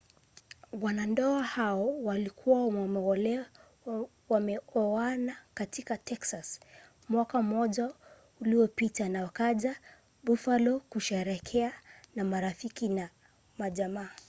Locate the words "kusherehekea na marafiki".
10.79-12.89